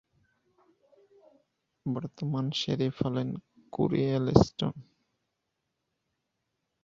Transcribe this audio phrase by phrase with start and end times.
[1.85, 3.29] বর্তমান শেরিফ হলেন
[3.73, 4.73] কোরি এলস্টন।